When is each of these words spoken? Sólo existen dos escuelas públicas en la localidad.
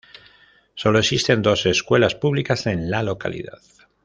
Sólo 0.73 0.97
existen 0.97 1.43
dos 1.43 1.67
escuelas 1.67 2.15
públicas 2.15 2.65
en 2.65 2.89
la 2.89 3.03
localidad. 3.03 3.59